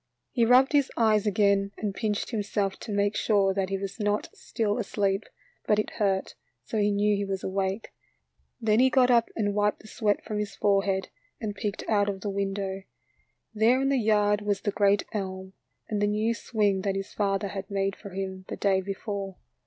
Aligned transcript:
He 0.31 0.45
rubbed 0.47 0.71
his 0.73 0.91
eyes 0.97 1.27
again 1.27 1.73
and 1.77 1.93
pinched 1.93 2.31
him 2.31 2.41
self 2.41 2.79
to 2.79 2.91
make 2.91 3.15
sure 3.15 3.53
that 3.53 3.69
he 3.69 3.77
was 3.77 3.99
not 3.99 4.29
still 4.33 4.79
asleep, 4.79 5.25
but 5.67 5.77
it 5.77 5.91
hurt, 5.99 6.33
so 6.63 6.79
he 6.79 6.89
knew 6.89 7.15
he 7.15 7.23
was 7.23 7.43
awake. 7.43 7.89
Then 8.59 8.79
he 8.79 8.89
got 8.89 9.11
up 9.11 9.29
and 9.35 9.53
wiped 9.53 9.81
the 9.81 9.87
sweat 9.87 10.23
from 10.23 10.39
his 10.39 10.55
forehead 10.55 11.09
and 11.39 11.53
peeked 11.53 11.83
out 11.87 12.09
of 12.09 12.21
the 12.21 12.31
window. 12.31 12.81
There 13.53 13.79
in 13.79 13.89
the 13.89 13.99
yard 13.99 14.41
was 14.41 14.61
the 14.61 14.71
great 14.71 15.03
elm 15.13 15.53
and 15.87 16.01
the 16.01 16.07
new 16.07 16.33
swing 16.33 16.81
that 16.81 16.95
his 16.95 17.13
father 17.13 17.49
had 17.49 17.69
made 17.69 17.95
for 17.95 18.09
him 18.09 18.45
the 18.47 18.57
day 18.57 18.81
before. 18.81 19.35